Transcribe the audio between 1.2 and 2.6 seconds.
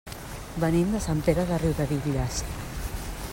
Pere de Riudebitlles.